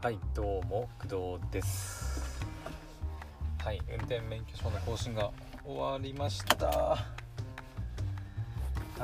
[0.00, 2.40] はいどうも工藤です。
[3.58, 5.32] はい運転免許証の更新が
[5.66, 6.66] 終わりました。
[6.68, 6.96] は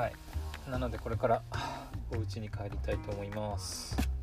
[0.07, 1.41] いなのでこれから
[2.15, 4.14] お家に帰りたいと思います。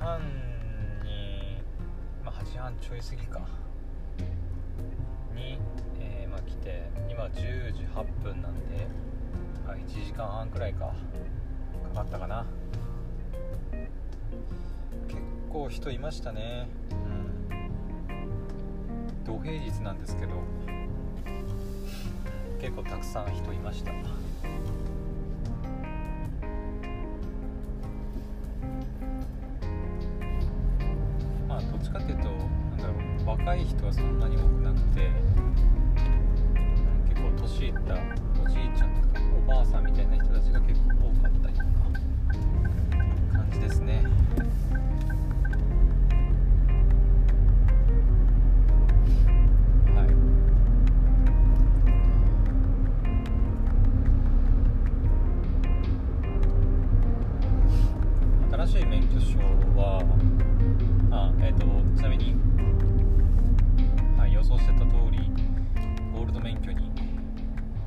[0.00, 0.20] 半
[1.04, 1.62] に、
[2.24, 3.46] まあ、8時半ちょい過ぎか。
[5.34, 5.58] に、
[6.00, 8.88] えー、まあ、来て今10時8分なんで、
[9.66, 10.86] まあ、1時間半くらいか。
[10.86, 10.94] か
[11.96, 12.46] かったかな。
[15.06, 15.20] 結
[15.52, 16.68] 構人いましたね。
[16.90, 17.20] うん。
[19.24, 20.32] 土平日なんですけど
[22.58, 23.92] 結構たくさん人いました。
[33.40, 35.10] 若い人はそんなに多くなくて
[37.08, 37.94] 結構年いった
[38.44, 41.66] おじいちゃんとかおばあさんみたいな人たちが結構多かったりとか
[43.32, 44.04] 感じですね。
[66.50, 66.90] 免許に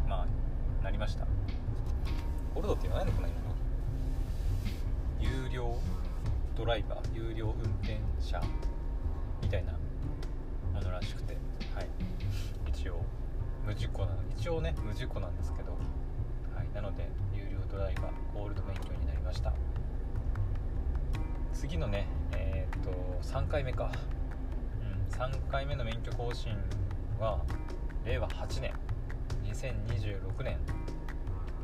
[0.07, 1.25] まあなりました。
[2.55, 3.35] ゴールドって言わないのかな今
[5.19, 5.77] 有料
[6.55, 8.41] ドライバー有料運転者
[9.41, 9.73] みたいな
[10.73, 11.33] ものらしくて。
[11.75, 11.87] はい。
[12.69, 13.01] 一応
[13.65, 14.17] 無事故なの。
[14.37, 15.73] 一応ね無事故なんですけど。
[16.55, 16.73] はい。
[16.73, 19.51] なので有料ドライバーゴールド免許になりました。
[21.51, 22.91] 次のねえー、っと
[23.27, 23.91] 3回目か。
[25.09, 26.53] 3回目の免許更新
[27.19, 27.41] は
[28.05, 28.73] 令和8年
[29.45, 30.57] 2026年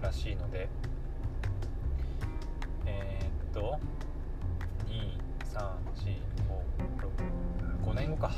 [0.01, 0.67] らしいので
[2.85, 3.77] えー、っと
[4.87, 7.49] 23456
[7.89, 8.31] 5年後か。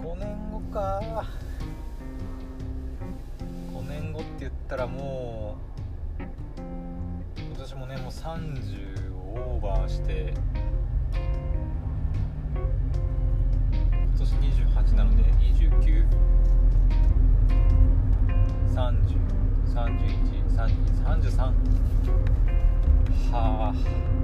[0.00, 1.00] 5年後か。
[3.72, 5.56] 5年後って言ったらも
[6.18, 6.22] う
[7.42, 10.32] 今年もねもう30オーバーして
[14.32, 16.06] 28なので29
[18.74, 19.24] 30
[19.74, 20.14] 31
[20.48, 20.74] 32
[21.04, 21.52] 33
[23.32, 24.23] はあ。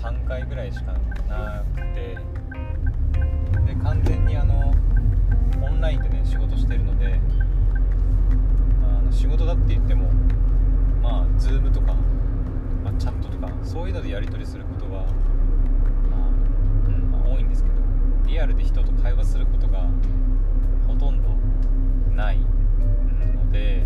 [0.00, 0.92] 3回ぐらいしか
[1.28, 2.18] なくて。
[3.66, 4.74] で完全にあの
[5.62, 7.18] オンラインでね仕事してるので
[8.82, 10.10] あの仕事だって言っても
[11.02, 11.94] まあ Zoom とか、
[12.82, 15.06] まあ、チャットとかそういうのでやり取りすることは、
[16.10, 16.28] まあ
[16.86, 17.74] うんまあ、多いんですけど
[18.26, 19.88] リアルで人と会話することが
[20.86, 21.28] ほとんど
[22.14, 23.84] ないので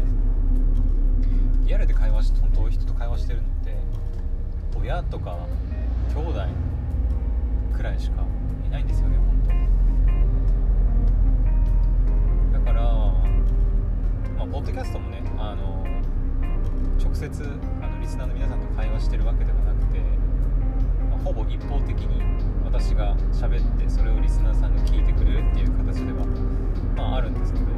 [1.64, 3.76] リアルで会話し本当人と会話してるのって
[4.78, 5.38] 親とか
[6.14, 6.46] 兄弟
[7.74, 8.22] くらいしか
[8.66, 9.42] いないんですよね本
[12.52, 12.58] 当。
[12.58, 12.82] だから
[14.36, 15.86] まあポッドキャストもねあの
[17.02, 17.42] 直接
[17.80, 20.00] あのリスナーの皆さんと会話してるわけではなくて、
[21.08, 22.20] まあ、ほぼ一方的に
[22.62, 26.26] 私が喋ってそれをリスナーさんが聞いてくれるっていう形では、
[26.94, 27.64] まあ、あるんですけど。
[27.64, 27.68] あ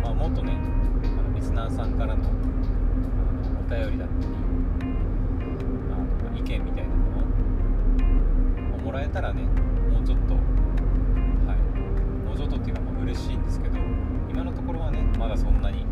[0.00, 0.58] の、まあ、もっとね
[1.04, 4.41] あのリスナーさんからのあのお便りだったり
[6.36, 7.22] 意見みたいなも
[8.70, 9.42] のをもらえたらね
[9.90, 10.40] もうちょっとは
[11.54, 11.58] い。
[12.26, 13.78] もうちょっとっていうかまあ嬉しいんですけど
[14.30, 15.86] 今のところはねまだそんなに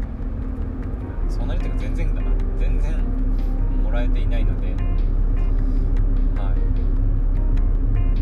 [1.28, 2.30] そんなにっていうか全然だな。
[2.58, 2.94] 全然
[3.82, 4.68] もらえていないので
[6.40, 6.56] はい。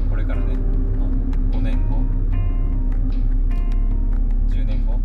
[0.09, 0.55] これからね、
[1.53, 1.97] 5年後
[4.49, 4.99] 10年後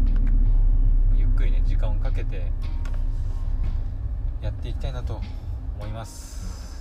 [1.16, 2.52] ゆっくりね時間をかけて
[4.42, 5.22] やっていきたいなと
[5.80, 6.73] 思います。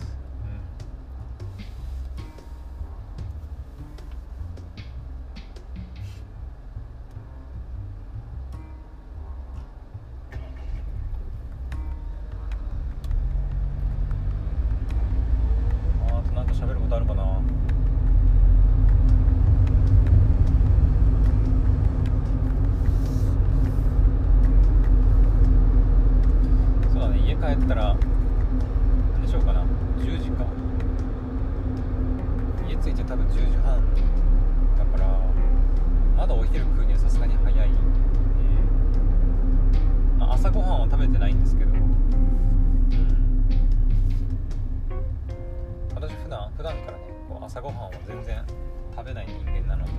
[46.02, 48.44] 私普段普段からねこう朝ごはんは全然
[48.90, 49.92] 食べない人間なので。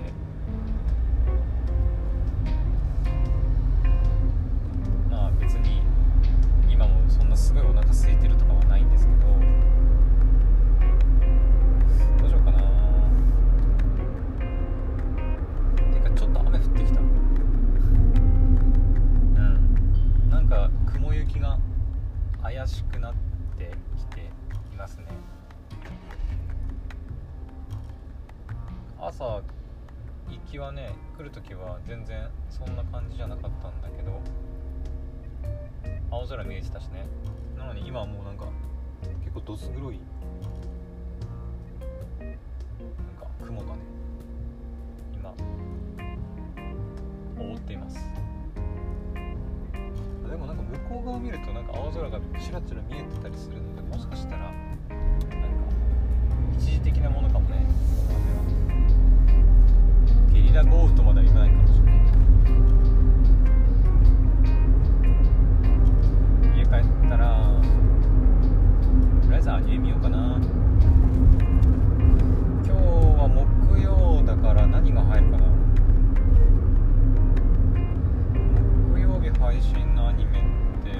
[5.09, 5.81] まあ別に
[6.69, 9.19] 今もそんなすごいお腹空いてるとかはないんですけど。
[12.19, 12.60] どうしようかな。
[15.93, 17.00] てかちょっと雨降ってきた。
[17.00, 17.10] うん。
[20.29, 21.57] なんか雲行きが
[22.41, 23.13] 怪しくなっ
[23.57, 24.29] てきて
[24.74, 25.05] いますね。
[29.15, 29.43] 朝
[30.27, 34.20] 行きはね来る時は全然そんな感じじゃなかったんだけど
[36.10, 37.05] 青空見えてたしね。
[37.55, 38.48] なのに今はもうなんか
[39.24, 40.00] 結構どす黒い
[42.20, 42.29] なん
[43.20, 43.82] か雲がね
[45.13, 45.32] 今
[47.38, 48.00] 覆っています。
[50.27, 54.58] でもなんか向こう側見るとなんか青空がちらちら見えてたりするのでもしかしたらなんか
[56.58, 57.63] 一時的なものかもね。
[60.53, 61.91] ゲリラ豪雨とまではいかないかもしれな
[66.53, 66.60] い。
[66.60, 67.60] 家帰ったら
[69.24, 70.38] とりあえずアニメ見ようかな。
[72.63, 75.48] 今日は木曜だから何が入るかな。
[78.93, 80.43] 木曜日配信のアニメっ
[80.83, 80.91] て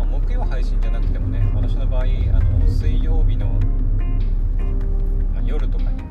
[0.00, 3.58] あ、木曜配信じゃなくてもね私の場合あの水曜日の、
[5.46, 6.02] 夜とかに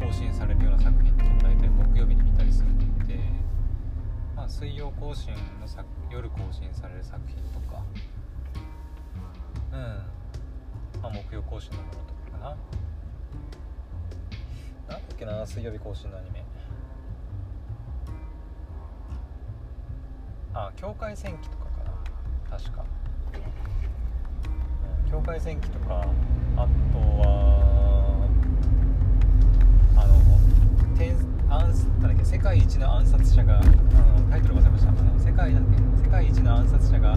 [0.00, 3.18] 更新されるような作品とか大体木曜日に見たりするので、
[4.34, 7.82] まあ、水曜更新の作夜更新される作品とか
[9.72, 9.78] うん、
[11.02, 11.98] まあ、木曜更新のものと
[12.32, 12.56] かかな。
[14.88, 16.42] なんだっけな水曜日更新のアニメ。
[20.54, 22.58] あ境界戦記とかかな。
[22.58, 22.84] 確か、
[25.04, 26.06] うん、境界戦記とか
[26.56, 28.26] あとは
[29.96, 30.14] あの
[30.98, 31.14] 天
[31.48, 31.60] 暗
[32.02, 32.24] なんだっけ？
[32.24, 33.72] 世界一の暗殺者があの
[34.30, 34.90] タイトル忘れました。
[34.90, 36.02] あの世界だっけ？
[36.04, 37.16] 世界一の暗殺者が、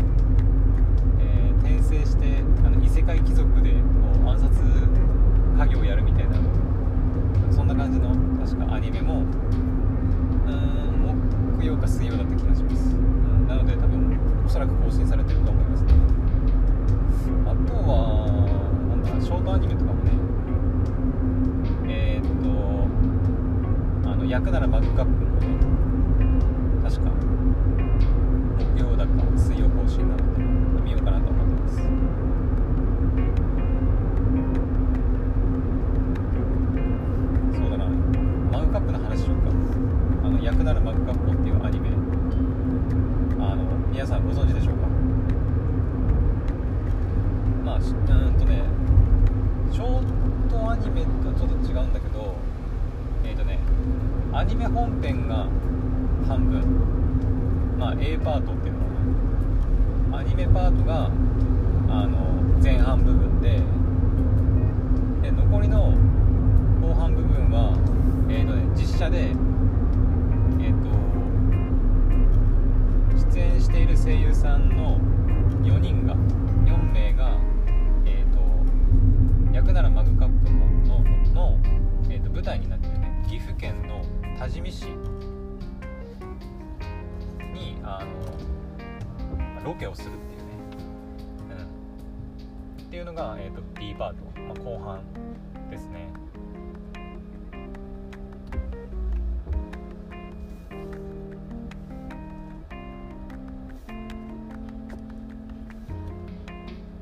[24.42, 25.48] くならマグカップもね
[26.84, 27.12] 確か
[28.76, 31.76] 木曜だか水曜更新なので見ようかなと思ってます。
[31.78, 31.84] そ
[37.68, 37.86] うだな。
[38.52, 39.44] マグカップの話しようか。
[40.28, 41.90] あの焼くならマグカップっていうアニメ
[43.40, 44.88] あの皆さんご存知でしょうか？
[47.64, 47.82] まあうん
[48.40, 48.64] とね
[49.72, 52.36] ショートアニメとはちょっと違うんだけど
[53.24, 53.60] えっ、とね
[54.34, 55.48] アニメ本編が
[56.28, 56.62] 半分。
[57.78, 58.86] まあ A パートっていうのか
[60.12, 60.18] な。
[60.20, 61.10] アニメパートが
[61.90, 62.18] あの
[62.64, 63.60] 前半部分で
[65.22, 65.94] で残りの
[66.82, 67.74] 後半部分は
[68.30, 70.92] えっ、とね実写でえっ、と
[73.34, 75.00] 出演している声優さんの
[75.64, 76.16] 4人が
[76.66, 77.38] 4名が
[78.06, 78.40] えっ、と
[79.54, 80.60] 焼くならマグカップの
[81.00, 81.60] のの、
[82.10, 82.81] えー、と舞台になって
[83.32, 84.04] 岐阜県の
[84.38, 84.88] 多治見市
[87.54, 90.46] にあのロケをするっていうね、
[92.78, 95.02] うん、っていうのが、えー、と B パート、まあ、後半
[95.70, 96.10] ですね。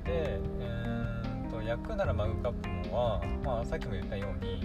[0.05, 2.51] で、えーんと焼くならマグカッ
[2.83, 4.59] プもは、まあ、さっきも言ったように、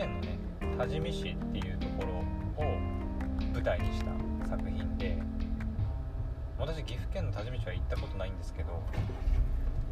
[0.00, 0.38] 県のね
[0.78, 2.06] 多治見市っていうとこ
[2.58, 2.70] ろを
[3.52, 4.06] 舞台にした
[4.48, 5.18] 作品で
[6.58, 8.82] 私岐阜県の多治見市は行ったことないんですけど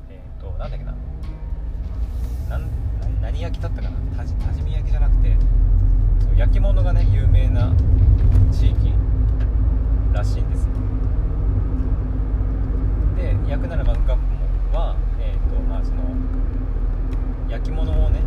[0.08, 0.94] えっ、となんだっけな
[2.48, 2.70] なん
[3.02, 5.36] 何何焼きだったかな多治多治見焼きじゃなくて
[6.20, 7.70] そう焼き物がね有名な
[8.50, 8.94] 地域
[10.14, 10.72] らしいんですよ。
[13.16, 16.02] で焼くならマグカップもは、えーとまあ、その
[17.48, 18.20] 焼き物をね、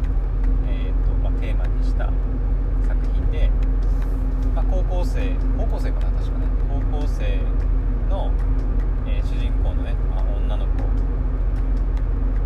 [0.68, 2.06] えーとまあ、テーマにした
[2.88, 3.50] 作品で、
[4.54, 6.46] まあ、高校生高校生かな確かね
[6.92, 7.40] 高校生
[8.10, 8.32] の、
[9.08, 10.72] えー主人公のね、まあ、女の子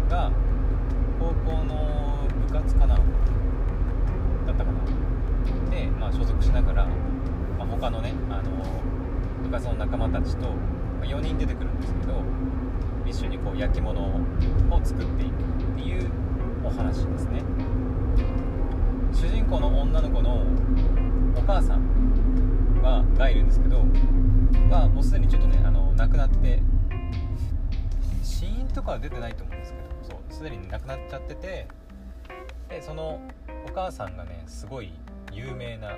[0.10, 0.32] が
[1.20, 6.86] 高校の部活かなだったかなで、まあ、所属しながら、
[7.58, 8.51] まあ、他のねあの
[9.42, 9.75] 部活の
[10.25, 10.48] 仲間たちと
[11.05, 12.24] 4人出てくるんですけど
[13.05, 14.20] 一緒にこう焼き物を
[14.84, 16.10] 作っていくっていう
[16.63, 17.44] お話ですね。
[19.13, 20.44] 主人公の女の子の
[21.38, 23.84] お母さんががいるんですけど
[24.70, 26.60] がもうすでにちょっとねあの亡くなって
[28.24, 31.67] 死因とかは出てないと思うんですけどそうすでに亡くなっちゃってて
[32.70, 33.22] でその
[33.67, 34.91] お母さんがねすごい
[35.32, 35.91] 有名な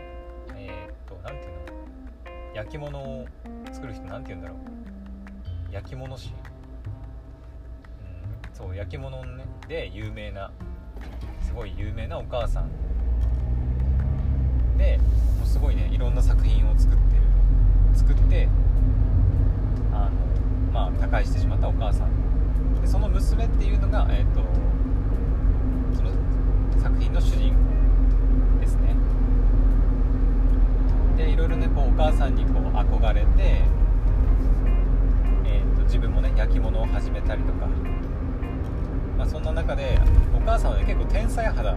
[0.56, 1.77] えーっと何ていうの？
[2.58, 3.28] 焼き物を
[3.72, 4.58] 作る人なんて言うんだろう。
[5.72, 6.34] 焼き物師。
[6.34, 6.34] う
[8.52, 9.44] んそう焼き物ね。
[9.68, 10.50] で有名な
[11.46, 12.72] すごい有名なお母さん。
[14.76, 14.98] で
[15.38, 17.22] もうすごいねいろんな作品を作ってる。
[17.94, 18.50] 作って
[19.94, 20.12] あの
[20.74, 22.82] まあ他界してしまったお母さん。
[22.82, 24.42] でその娘っていうのがえっ、と
[25.96, 26.10] その
[26.82, 27.54] 作品の主人
[28.56, 28.96] 公ですね。
[31.18, 33.28] でいろいろねこうお母さんにこう憧れて、
[35.46, 37.66] えー、と自分もね焼き物を始めたりとか、
[39.18, 39.98] まあ、そんな中で
[40.36, 41.74] お母さんはね結構天才肌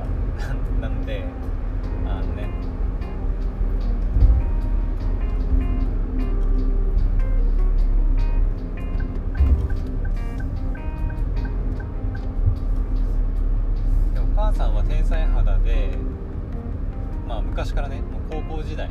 [0.78, 1.24] な んで
[2.06, 2.50] あのね
[14.18, 15.96] お母さんは天才肌で
[17.26, 18.90] まあ昔からねもう高校時代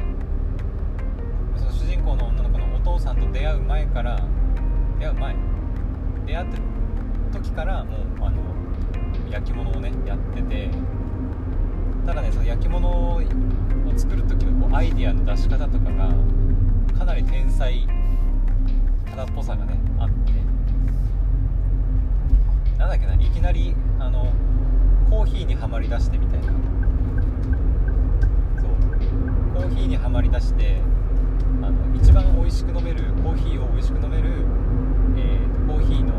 [1.99, 4.17] 人公の女の子のお父さんと出会う前から
[4.99, 5.35] 出会う前
[6.25, 6.47] 出会っ
[7.33, 8.41] た時からもうあの
[9.29, 10.69] 焼き物をねやってて
[12.05, 13.21] ただねその焼き物を
[13.97, 16.09] 作る時のこうアイディアの出し方とかが
[16.97, 17.85] かなり天才
[19.09, 20.31] 肌っぽさがねあって。
[22.77, 24.31] なんだっけないきなりあの
[25.09, 26.47] コーヒーにはまりだしてみたいな。
[28.61, 28.71] そう。
[29.53, 30.81] コーヒーにはまりだして
[31.61, 34.29] あの一番美味しく飲めるコーヒーを美味しく飲める、
[35.17, 36.13] えーコーヒーの、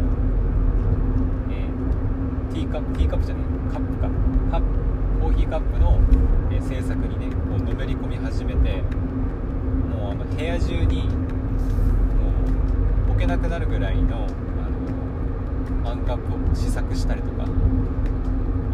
[1.51, 4.09] えーティーカップティーカップじゃないカップか
[4.51, 4.67] カップ
[5.21, 6.01] コーヒーカップの、
[6.53, 11.11] えー制作にねこうのめり込み始めてもうあの部屋中にも
[13.09, 14.31] う置けなくなるぐらいのあの
[15.83, 17.45] マンカップを試作したりとか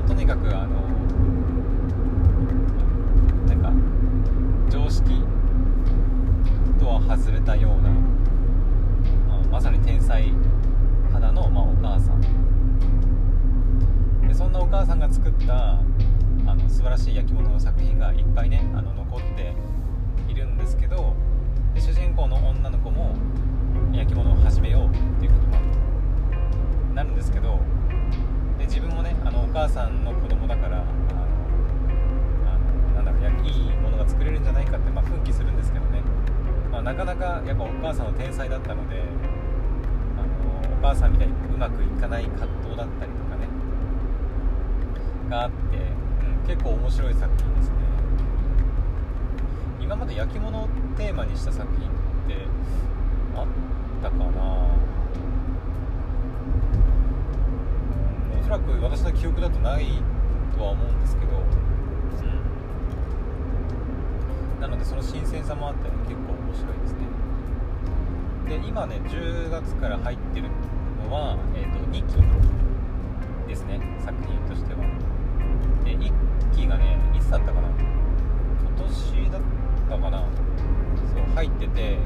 [0.06, 0.80] とにかくあの
[3.46, 3.72] なんか
[4.70, 5.22] 常識
[7.00, 7.90] 外れたような、
[9.28, 10.32] まあまさに天才
[11.12, 12.20] 肌の、まあ、お母さん。
[14.26, 15.80] でそんなお母さんが作った
[16.46, 19.54] あの素晴らしい焼き物の作品がいっぱいねあの残って
[20.28, 21.14] いるんですけど
[21.74, 23.14] で主人公の女の子も
[23.92, 27.60] 焼き物を始めようっていうことになるんですけど
[28.58, 30.84] で自分もねあのお母さんの子供だからあ
[32.94, 33.50] のなんだろう焼き
[33.82, 35.85] 物が作れるんじゃないかって、まあ、奮起するんですけど、
[36.76, 43.48] まあ、なかなかやっぱお母さんの天才だったのであのお母さんみたいにうまくいかない葛藤だったりとかね
[45.30, 45.80] があって、う
[46.44, 47.74] ん、結構面白い作品ですね。
[49.80, 50.68] 今まで焼き物を
[50.98, 51.90] テーマにした作品っ
[52.28, 52.46] て
[53.34, 53.46] あっ
[54.02, 54.24] たかな？
[58.38, 59.86] おそらく私の記憶だとない
[60.54, 61.32] とは思うんですけど、
[64.60, 66.98] なのでその新鮮さもあってね結構面白いですね。
[68.48, 70.48] で今ね10月から入ってる
[71.04, 74.80] のは、えーと、2期ですね作品としては。
[75.84, 76.12] で1
[76.54, 77.68] 期がねいつだったかな。
[77.68, 79.42] 今年だっ
[79.90, 80.24] たかな。
[81.14, 81.98] そう入ってて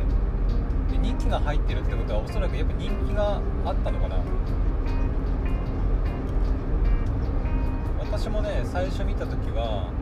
[0.91, 4.17] で人気が入ってるってことはおそらくやっぱ人気があったのかな。
[8.01, 9.93] 私もね最初見た時は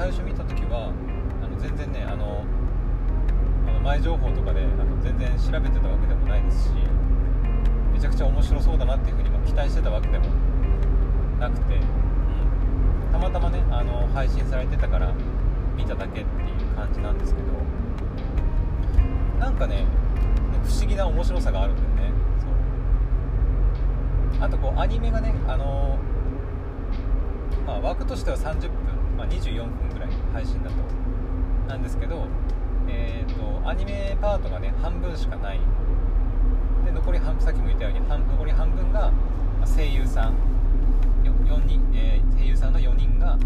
[0.00, 0.94] 最初見た時は
[1.44, 2.42] あの全然ねあの
[3.68, 6.70] あの前情報とかであの全然調べてたわけでもないですし
[7.92, 10.24] めちゃくちゃ面白そうだなっていうふうにも期待してたわけでも
[11.38, 11.82] なくて、うん、
[13.12, 15.12] たまたまねあの配信されてたから
[15.76, 17.48] 見ただけっていう感じなんですけど
[19.38, 19.84] なんかね
[20.64, 22.16] 不思議な面白さがあるんだよね。
[24.38, 24.44] そう。
[24.46, 25.98] あとこうアニメがねあの
[27.66, 28.68] まあ、枠としては30、
[29.30, 30.76] 24分ぐらい配信だと。
[31.68, 32.26] なんですけど、
[32.88, 35.60] えーと、アニメパートがね半分しかない。
[36.84, 39.12] で残り半さっきも言ったように半残り半分が
[39.64, 40.34] 声優さん。
[41.24, 43.36] 4人、えー、声優さんの4人が、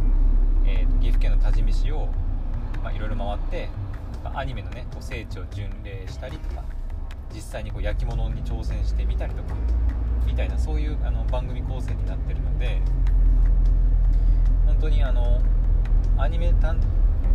[0.67, 2.09] えー岐阜県の多治見市を
[2.95, 3.69] いろいろ回って、
[4.33, 6.65] アニメのねこう聖地を巡礼したりとか
[7.35, 9.55] 実際にこう焼き物に挑戦してみたりとか
[10.27, 12.81] みたいなそういうあの番組構成になってるので
[14.67, 15.41] 本当にあの
[16.17, 16.81] アニメ単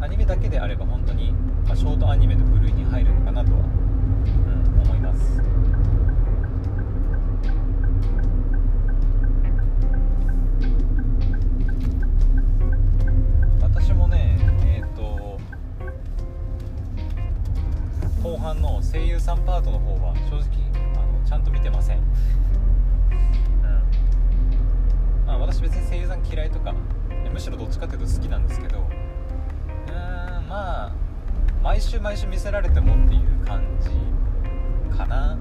[0.02, 1.32] アニメだけであれば本当に、
[1.66, 5.42] まあ、ショートアニメの部類に入るのかなとは、うん、思います。
[13.62, 15.38] 私もね、えっと。
[18.24, 20.46] 後半の声優さんパートの方は正直
[20.96, 22.04] あのちゃんと見てません、うん
[25.26, 26.76] まあ、私別に声優さん嫌いとか
[27.34, 30.92] むしろどっちかっていうと好きなんですけどうーんまあ
[31.64, 33.90] 毎週毎週見せられてもっていう感じ
[34.98, 35.40] かな、うん、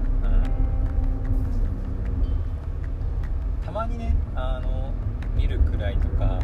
[3.65, 4.93] たまにねあの
[5.35, 6.39] 見るくらいとか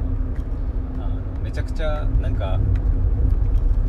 [0.98, 2.60] あのめちゃくちゃなんか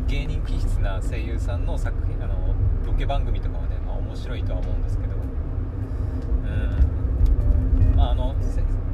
[0.07, 2.55] 芸人気質な声優さんの作品あの
[2.87, 5.15] ロケ番組とかはね、まあ、面白いとは思うんですけど。
[5.17, 5.19] う
[7.93, 7.97] ん。
[7.97, 8.35] まああの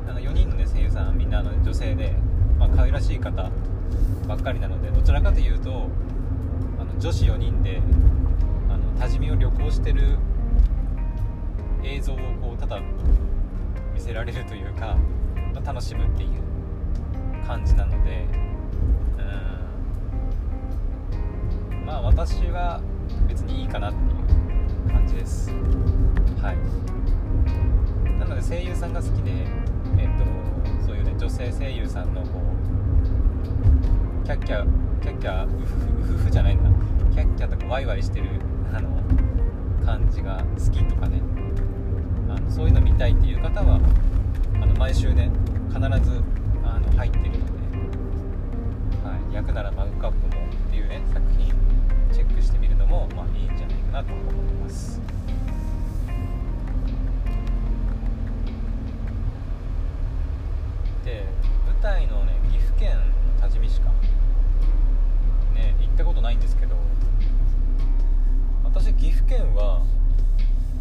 [0.08, 2.14] あの4人の、ね、声優さんみんなあの女性で、
[2.62, 3.50] まあ可愛らしい方
[4.28, 5.88] ばっかりなのでどちらかというと
[6.78, 7.82] あの女子4人で
[8.70, 10.16] あの多治見を旅行してる
[11.82, 12.80] 映像をこうただ
[13.92, 14.96] 見せられるというか、
[15.52, 16.30] まあ、楽しむっていう
[17.44, 18.26] 感じなので
[21.72, 21.84] うん。
[21.84, 22.80] まあ私は
[23.26, 25.50] 別にいいかなっていう感じです。
[26.40, 28.18] はい。
[28.20, 29.32] なので声優さんが好きで
[31.22, 32.30] 女性声優さんのこ
[34.24, 34.66] うキャッキャ
[35.00, 35.66] キャッキャウフ
[36.14, 36.68] フフじゃないんだ
[37.14, 38.26] キャッキャとかワイワイしてる
[38.74, 38.88] あの
[39.86, 41.22] 感じが好きとかね。
[42.28, 43.78] あのそういうの見たいっていう方は
[44.60, 45.30] あの毎週ね
[45.68, 45.86] 必ず
[46.64, 47.42] あの入ってるので、
[49.04, 51.54] はい、役ならマグカップもっていうね作品
[52.12, 55.00] チェックしてみるのも、まあ、いいんじゃないかなと思います。
[61.82, 62.98] 台のね岐阜県
[63.40, 63.90] 多治見市か。
[65.54, 66.76] ね行ったことないんですけど
[68.64, 69.82] 私岐阜県は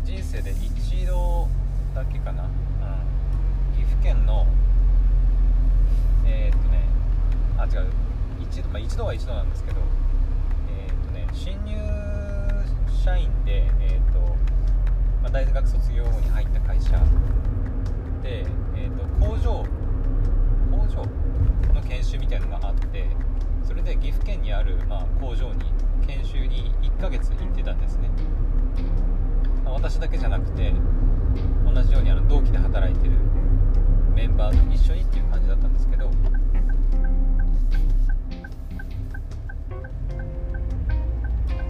[0.03, 1.47] 人生で一度
[1.93, 2.49] だけかな、うん、
[3.75, 4.45] 岐阜県の
[6.25, 6.85] えー、っとね
[7.57, 7.89] あ違う。
[8.41, 9.81] 一度,、まあ、一度は一度なんですけど
[11.33, 11.75] 新入
[13.03, 14.19] 社員で、えーと
[15.23, 16.91] まあ、大学卒業後に入った会社
[18.21, 19.65] で、えーと、工場
[20.69, 21.03] 工場
[21.73, 23.07] の研修みたいなのがあって
[23.63, 25.73] それで岐阜県にある、まあ、工場に
[26.05, 28.09] 研修に1ヶ月行ってたんですね、
[29.65, 30.71] まあ、私だけじゃなくて
[31.65, 33.11] 同じようにあの同期で働いてる
[34.15, 36.09] メンバーと一緒にっていう感じだったんですけど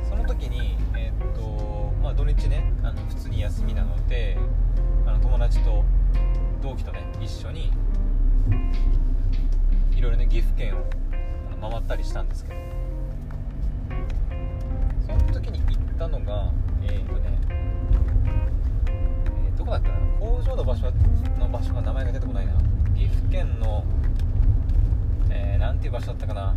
[0.07, 4.37] その時にえっとまあ土日ねあの普通に休みなので
[5.07, 5.83] あの友達と
[6.61, 7.71] 同期とね一緒に
[9.95, 10.83] いろいろね岐阜県を
[11.59, 12.55] 回ったりしたんですけど
[15.07, 16.51] その時に行ったのが
[16.83, 17.50] えーっとね
[19.61, 19.89] どこだった？
[19.89, 20.91] かな工場の場所
[21.37, 22.53] の場所が名前が出てこないな。
[22.95, 23.83] 岐阜県の
[25.29, 26.55] えー、なんていう場所だったかな。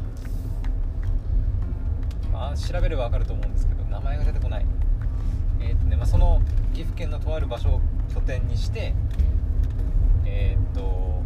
[2.33, 4.67] あ調べれば分かると思うんですけど名前が出てこない。
[5.61, 6.41] えーっとねまあ、その
[6.73, 7.81] 岐阜県のとある場所を
[8.13, 8.95] 拠点にして
[10.25, 11.23] えーっと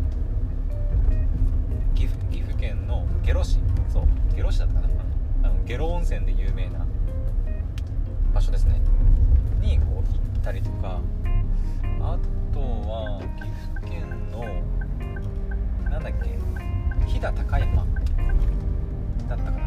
[1.95, 3.61] 岐阜岐阜県の下呂市。
[3.89, 4.03] そう
[4.35, 4.95] 下呂市だったかな。
[5.45, 6.85] あの下呂温泉で有名な
[8.35, 8.81] 場所ですね。
[9.61, 11.01] にこう行ったりとか。
[12.01, 12.19] あ
[12.53, 14.45] とは岐阜県の
[15.91, 16.39] なんだっけ
[17.07, 17.87] 飛騨高山
[19.29, 19.59] だったかな。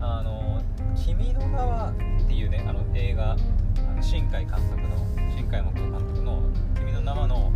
[0.00, 0.60] あの
[0.96, 1.92] 「君の名は」
[2.24, 3.36] っていうねあの映画あ
[3.94, 4.96] の新海監督の
[5.30, 6.42] 新海誠監督の
[6.74, 7.52] 「君の名は」の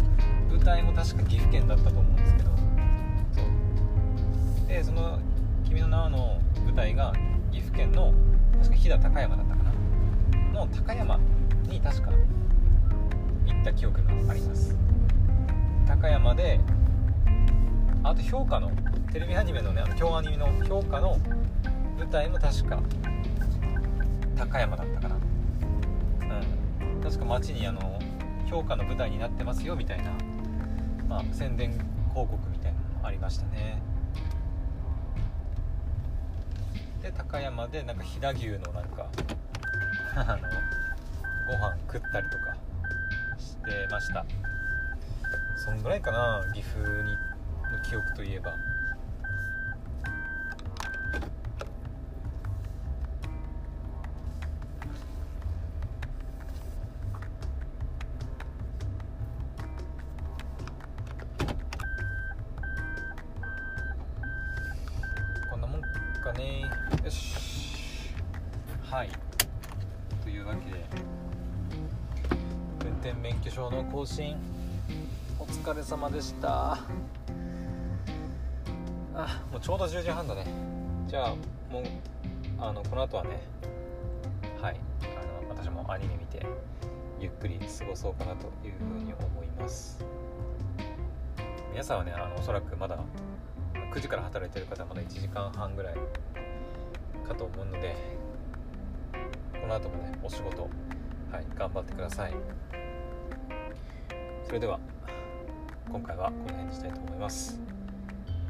[0.49, 2.51] 舞台も確か岐阜県だったと思うんですけど
[3.33, 3.43] そ
[4.65, 4.69] う。
[4.69, 5.19] でその
[5.65, 7.13] 「君の名は」の舞台が
[7.51, 8.13] 岐阜県の
[8.59, 9.73] 確か飛騨高山だったかな。
[10.53, 11.19] の高山
[11.67, 12.11] に確か
[13.47, 14.77] 行った記憶があります。
[15.87, 16.61] 高山で
[18.03, 18.71] あと評価の
[19.13, 21.19] テレビアニメのねあの京アニメの評価の
[21.99, 22.81] 舞台も確か
[24.37, 25.17] 高山だったかな。
[26.93, 27.01] うん。
[27.01, 27.99] 確か街にあの
[28.49, 30.13] 評価の舞台になってますよみたいな、
[31.09, 31.73] まあ、宣伝
[32.11, 33.83] 広告みたいなのもありましたね。
[37.03, 39.09] で高山でなんか飛騨牛のなんか
[40.17, 40.86] あの
[41.47, 42.57] ご飯食ったりとか
[43.39, 44.27] してました。
[45.57, 47.17] そんぐらいかな岐阜に
[47.73, 48.57] の記憶といえば。
[73.07, 74.37] 転免許証の更新。
[75.39, 76.73] お疲れ様でした。
[79.15, 80.45] あもうちょうど10時半だね。
[81.07, 81.29] じゃあ
[81.73, 81.85] もう
[82.59, 83.41] あのこの後はね
[84.61, 86.45] はいあの私もアニメ見て
[87.21, 90.05] ゆっくり過ごそうかなというふうに思います。
[91.71, 92.99] 皆さんはねあのおそらくまだ
[93.95, 95.95] 9時から働いてる方はまだ1時間半ぐらい
[97.25, 97.95] かと思うので
[99.61, 100.69] この後もねお仕事
[101.31, 102.35] はい頑張ってください。
[104.47, 104.79] それでは
[105.91, 107.61] 今回はこの辺にしたいと思います。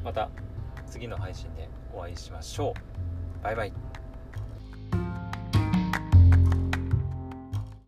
[0.05, 0.29] また
[0.87, 2.75] 次の配信でお会いしましょ
[3.41, 3.43] う。
[3.43, 3.86] バイバイ。